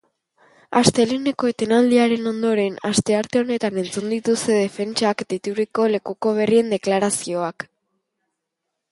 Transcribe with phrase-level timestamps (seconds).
[0.79, 7.67] Asteleheneko etenaldiaren ondoren, astearte honetan entzun dituzte defentsak deituriko lekuko berrien deklarazioak.